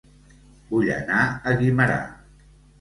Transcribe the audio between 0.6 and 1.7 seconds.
Vull anar a